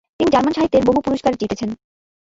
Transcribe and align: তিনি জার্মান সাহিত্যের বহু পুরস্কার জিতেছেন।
তিনি 0.17 0.29
জার্মান 0.31 0.53
সাহিত্যের 0.53 0.83
বহু 0.85 0.99
পুরস্কার 1.01 1.33
জিতেছেন। 1.33 1.69